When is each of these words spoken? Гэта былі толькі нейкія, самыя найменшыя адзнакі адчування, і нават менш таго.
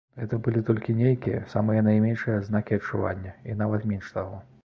Гэта 0.19 0.37
былі 0.45 0.61
толькі 0.69 0.95
нейкія, 1.01 1.41
самыя 1.51 1.83
найменшыя 1.89 2.39
адзнакі 2.39 2.79
адчування, 2.81 3.37
і 3.51 3.59
нават 3.63 3.87
менш 3.93 4.09
таго. 4.17 4.41